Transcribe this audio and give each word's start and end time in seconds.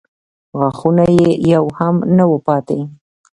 غاښونه 0.57 1.05
یې 1.17 1.29
يو 1.53 1.65
هم 1.77 1.95
نه 2.17 2.23
و 2.29 2.33
پاتې. 2.45 2.79